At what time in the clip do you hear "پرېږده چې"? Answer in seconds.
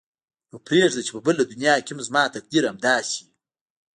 0.65-1.11